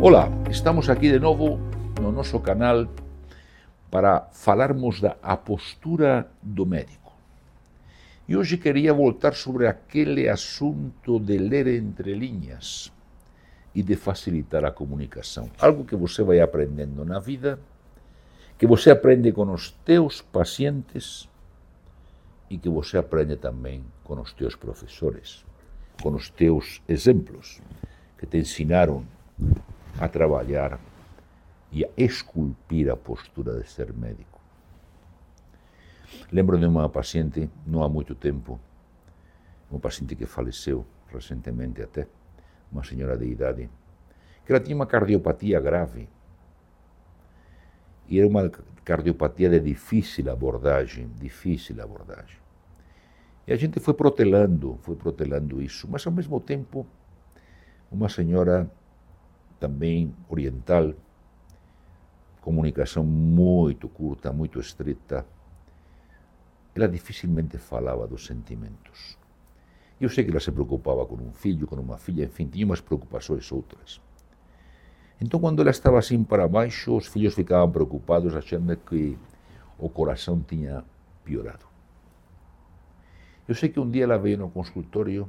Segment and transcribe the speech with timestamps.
[0.00, 1.58] Olá, estamos aqui de novo
[2.00, 2.86] no nosso canal
[3.90, 7.12] para falarmos da a postura do médico.
[8.28, 12.92] E hoje queria voltar sobre aquele assunto de ler entre linhas
[13.74, 15.50] e de facilitar a comunicação.
[15.58, 17.58] Algo que você vai aprendendo na vida,
[18.56, 21.28] que você aprende com os teus pacientes
[22.48, 25.44] e que você aprende também com os teus professores,
[26.00, 27.60] com os teus exemplos
[28.16, 29.04] que te ensinaram
[29.98, 30.78] a trabalhar
[31.72, 34.40] e a esculpir a postura de ser médico.
[36.32, 38.58] Lembro de uma paciente, não há muito tempo,
[39.70, 42.06] uma paciente que faleceu recentemente até,
[42.70, 43.68] uma senhora de idade,
[44.44, 46.08] que ela tinha uma cardiopatia grave.
[48.08, 48.50] E era uma
[48.84, 52.38] cardiopatia de difícil abordagem, difícil abordagem.
[53.46, 56.86] E a gente foi protelando, foi protelando isso, mas ao mesmo tempo,
[57.90, 58.70] uma senhora
[59.58, 60.94] também oriental,
[62.40, 65.26] comunicação muito curta, muito estreita,
[66.74, 69.18] ela dificilmente falava dos sentimentos.
[70.00, 72.80] Eu sei que ela se preocupava com um filho, com uma filha, enfim, tinha umas
[72.80, 74.00] preocupações outras.
[75.20, 79.18] Então, quando ela estava assim para baixo, os filhos ficavam preocupados, achando que
[79.76, 80.84] o coração tinha
[81.24, 81.66] piorado.
[83.48, 85.28] Eu sei que um dia ela veio no consultório,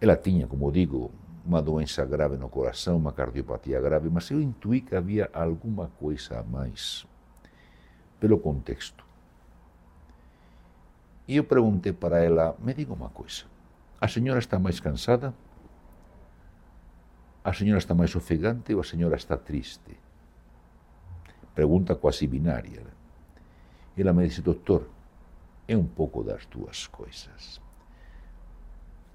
[0.00, 1.12] ela tinha, como digo,
[1.50, 6.38] uma doença grave no coração, uma cardiopatia grave, mas eu intuí que havia alguma coisa
[6.38, 7.04] a mais
[8.20, 9.04] pelo contexto.
[11.26, 13.46] E eu perguntei para ela: me diga uma coisa,
[14.00, 15.34] a senhora está mais cansada?
[17.42, 19.98] A senhora está mais ofegante ou a senhora está triste?
[21.52, 22.86] Pergunta quase binária.
[23.98, 24.88] Ela me disse: doutor,
[25.66, 27.60] é um pouco das duas coisas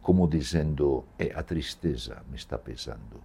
[0.06, 3.18] como dizendo, é a tristeza me está pesando.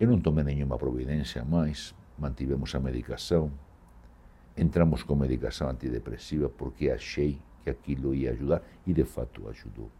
[0.00, 3.48] Eu não tomei nenhuma providência mais, mantivemos a medicação,
[4.56, 9.92] entramos com medicação antidepressiva porque achei que aquilo ia ajudar e de fato ajudou.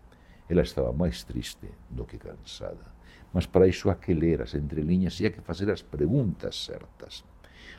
[0.48, 2.84] Ela estava mais triste do que cansada.
[3.32, 7.24] Mas para isso há que ler as entrelinhas e há que fazer as perguntas certas.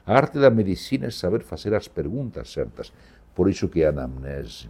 [0.06, 2.94] A arte da medicina é saber fazer as perguntas certas.
[3.36, 4.70] Por isso que a anamnese,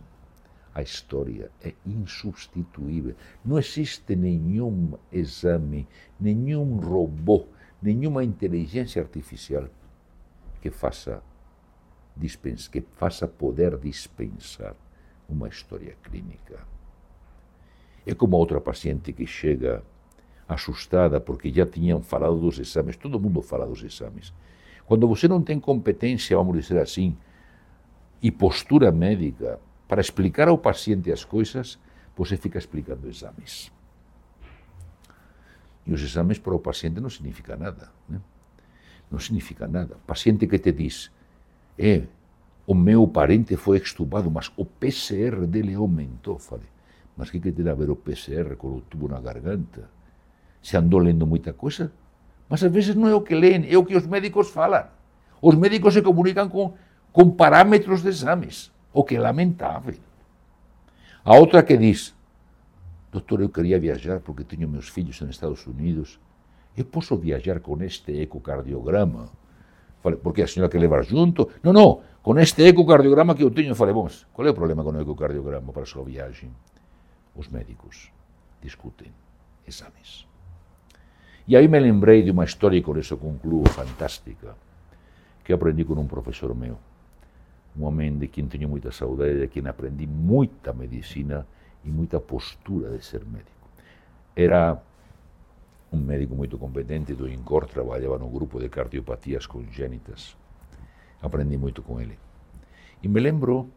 [0.74, 3.16] a história é insubstituível.
[3.46, 5.88] Não existe nenhum exame,
[6.20, 7.46] nenhum robô,
[7.82, 9.68] nenhuma inteligência artificial
[10.62, 11.22] que faça,
[12.16, 14.76] dispens, que faça poder dispensar
[15.30, 16.66] uma história clínica.
[18.06, 19.84] É como outra paciente que chega
[20.48, 24.34] assustada porque já tinham falado dos exames, todo mundo fala dos exames.
[24.86, 27.16] Quando você não tem competência, vamos dizer assim,
[28.22, 31.80] e postura médica, para explicar ao paciente as coisas,
[32.16, 33.72] você fica explicando exames.
[35.86, 37.90] E os exames para o paciente não significa nada.
[38.08, 38.20] Né?
[39.12, 39.98] Não significa nada.
[40.08, 41.12] Paciente que te diz,
[41.78, 42.04] é,
[42.66, 46.40] o meu parente foi extubado, mas o PCR dele aumentou.
[46.40, 46.68] Falei,
[47.18, 49.90] mas o que, que tem a ver o PCR com o tubo na garganta?
[50.62, 51.92] Se andou lendo muita coisa?
[52.50, 54.88] Mas às vezes não é o que leem, é o que os médicos falam.
[55.42, 56.74] Os médicos se comunicam com,
[57.12, 59.96] com parâmetros de exames o que é lamentável.
[61.26, 62.16] A outra que diz,
[63.12, 66.20] doutor, eu queria viajar porque tenho meus filhos nos Estados Unidos,
[66.78, 69.30] eu posso viajar com este ecocardiograma?
[70.02, 71.50] Falei, porque a senhora quer levar junto?
[71.64, 73.70] Não, não, com este ecocardiograma que eu tenho.
[73.70, 76.52] Eu falei, bom, qual é o problema com o ecocardiograma para a sua viagem?
[77.36, 78.12] Os médicos
[78.62, 79.12] discutem
[79.68, 80.28] exames.
[81.48, 84.56] E aí me lembrei de uma história, e com isso concluo, fantástica,
[85.44, 86.78] que aprendi com um professor meu
[87.84, 91.46] um homem de quem tenho muita saudade, de quem aprendi muita medicina
[91.84, 93.52] e muita postura de ser médico.
[94.36, 94.82] Era
[95.92, 100.36] um médico muito competente do INCOR, trabalhava no grupo de cardiopatias congênitas.
[101.22, 102.18] Aprendi muito com ele.
[103.02, 103.70] E me lembro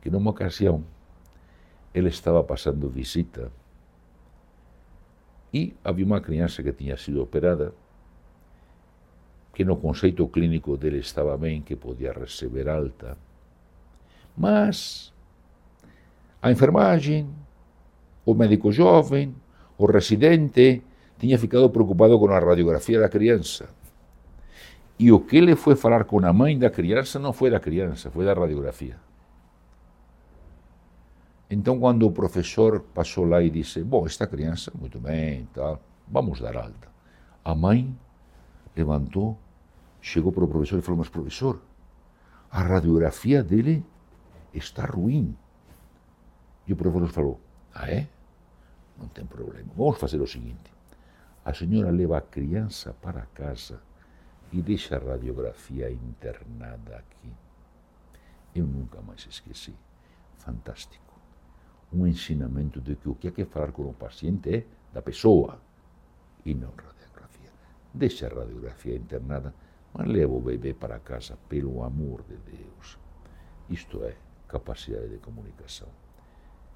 [0.00, 0.84] que numa ocasião
[1.94, 3.50] ele estava passando visita
[5.52, 7.72] e havia uma criança que tinha sido operada
[9.54, 13.16] que no conceito clínico dele estava bem, que podia receber alta,
[14.38, 15.12] mas
[16.40, 17.28] a enfermagem,
[18.24, 19.34] o médico jovem,
[19.76, 20.82] o residente,
[21.18, 23.68] tinha ficado preocupado com a radiografia da criança.
[24.98, 28.10] E o que ele foi falar com a mãe da criança não foi da criança,
[28.10, 28.96] foi da radiografia.
[31.50, 36.40] Então, quando o professor passou lá e disse: Bom, esta criança, muito bem, tal, vamos
[36.40, 36.88] dar alta.
[37.44, 37.96] A mãe
[38.76, 39.38] levantou,
[40.00, 41.60] chegou para o professor e falou: Mas, professor,
[42.50, 43.84] a radiografia dele
[44.58, 45.36] está ruim.
[46.66, 47.40] E o professor falou:
[47.74, 48.08] Ah, é?
[48.98, 49.70] Não tem problema.
[49.76, 50.70] Vamos fazer o seguinte:
[51.44, 53.80] A senhora leva a criança para casa
[54.52, 57.32] e deixa a radiografia internada aqui.
[58.54, 59.74] Eu nunca mais esqueci.
[60.38, 61.18] Fantástico.
[61.92, 65.60] Um ensinamento de que o que há que falar com o paciente é da pessoa
[66.44, 67.50] e não radiografia.
[67.92, 69.54] Deixa a radiografia internada,
[69.92, 72.98] mas leva o bebê para casa, pelo amor de Deus.
[73.68, 74.16] Isto é
[74.48, 75.88] capacidade de comunicação.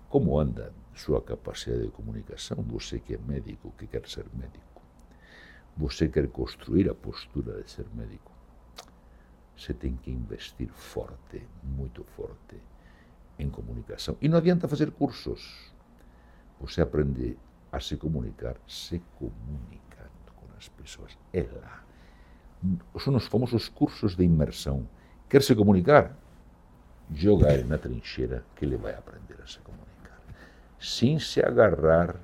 [0.09, 2.63] Como anda sua capacidade de comunicação?
[2.69, 4.83] Você que é médico, que quer ser médico.
[5.77, 8.31] Você quer construir a postura de ser médico.
[9.57, 12.61] Você tem que investir forte, muito forte,
[13.39, 14.17] em comunicação.
[14.21, 15.73] E não adianta fazer cursos.
[16.61, 17.39] Você aprende
[17.71, 21.17] a se comunicar se comunicando com as pessoas.
[21.33, 21.85] É lá.
[23.01, 24.87] São os famosos cursos de imersão.
[25.29, 26.17] Quer se comunicar?
[27.15, 30.21] Joga ele na trincheira que ele vai aprender a se comunicar.
[30.81, 32.17] Sem se agarrar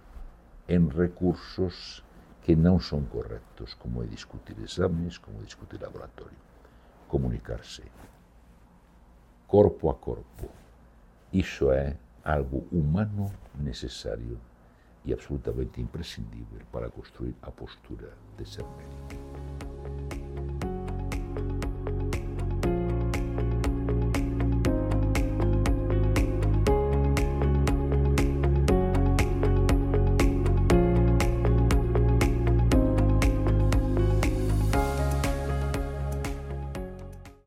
[0.69, 2.03] em recursos
[2.43, 6.37] que não são corretos, como é discutir exames, como é discutir laboratório.
[7.07, 7.83] Comunicar-se
[9.47, 10.51] corpo a corpo.
[11.33, 14.39] Isso é algo humano necessário
[15.05, 19.28] e absolutamente imprescindível para construir a postura de ser médico.